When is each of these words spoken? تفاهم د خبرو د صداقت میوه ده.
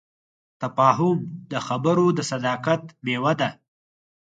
تفاهم 0.61 1.17
د 1.51 1.53
خبرو 1.67 2.05
د 2.17 2.19
صداقت 2.31 2.83
میوه 3.05 3.33
ده. 3.39 3.49